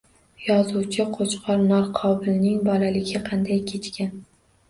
[0.45, 4.11] Yozuvchi Qo‘chqor Norqobilning bolaligi qanday kechgan